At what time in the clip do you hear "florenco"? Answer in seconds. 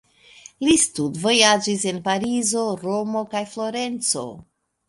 3.55-4.27